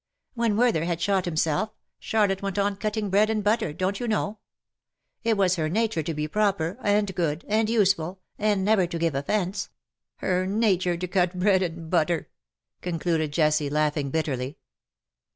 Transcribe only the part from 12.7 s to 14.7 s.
concluded Jessie, laughing bitterly.